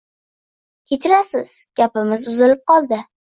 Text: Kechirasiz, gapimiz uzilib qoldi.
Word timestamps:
Kechirasiz, 0.91 1.53
gapimiz 1.81 2.27
uzilib 2.35 2.65
qoldi. 2.73 3.01